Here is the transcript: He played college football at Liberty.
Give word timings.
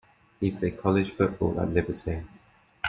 He 0.39 0.49
played 0.49 0.79
college 0.81 1.11
football 1.11 1.61
at 1.61 1.67
Liberty. 1.69 2.23